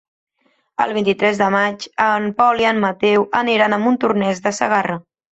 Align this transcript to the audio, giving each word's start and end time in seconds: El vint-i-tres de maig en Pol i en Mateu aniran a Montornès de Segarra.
El 0.85 0.93
vint-i-tres 0.97 1.41
de 1.41 1.49
maig 1.55 1.85
en 2.05 2.25
Pol 2.39 2.63
i 2.63 2.69
en 2.69 2.79
Mateu 2.85 3.25
aniran 3.41 3.77
a 3.77 3.83
Montornès 3.83 4.41
de 4.47 4.55
Segarra. 4.61 4.97